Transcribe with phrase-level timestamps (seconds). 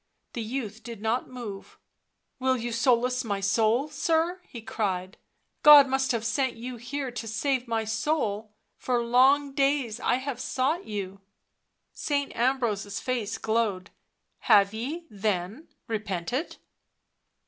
[0.33, 1.77] The youth did not move."
[2.39, 5.15] Will you solace my soul, sir?" he cried."
[5.61, 10.39] God must have sent you here to save my soul— for long days I have
[10.39, 11.21] sought you."
[11.93, 13.91] Saint Ambrose's face glowed."
[14.49, 16.57] Have ye, then, repented